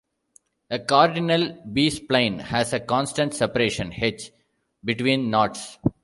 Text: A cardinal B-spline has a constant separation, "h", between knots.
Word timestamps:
A 0.71 0.79
cardinal 0.79 1.59
B-spline 1.73 2.41
has 2.41 2.73
a 2.73 2.79
constant 2.79 3.35
separation, 3.35 3.93
"h", 3.95 4.31
between 4.83 5.29
knots. 5.29 5.77